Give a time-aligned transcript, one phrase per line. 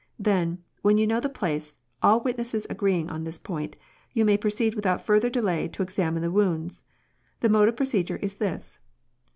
[0.17, 3.75] Then, when you know the place, all witnesses agreeing on this point,
[4.13, 6.81] you may proceed without further delay to examine the wounds.
[7.41, 8.79] The mode of procedure is this.